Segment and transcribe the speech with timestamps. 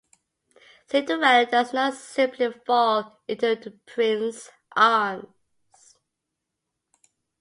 [0.87, 5.27] Cinderella does not simply fall into the prince's arms.